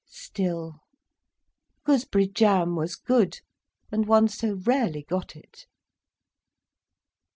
Still, 0.15 0.79
gooseberry 1.83 2.27
jam 2.27 2.75
was 2.75 2.95
good, 2.95 3.41
and 3.91 4.07
one 4.07 4.27
so 4.29 4.55
rarely 4.65 5.03
got 5.03 5.35
it. 5.35 5.67